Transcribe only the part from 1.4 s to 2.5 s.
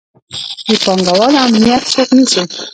امنیت څوک نیسي؟